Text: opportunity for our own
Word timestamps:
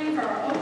opportunity 0.00 0.16
for 0.16 0.22
our 0.22 0.54
own 0.54 0.59